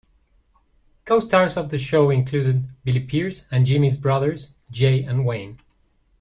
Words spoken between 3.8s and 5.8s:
brothers Jay and Wayne.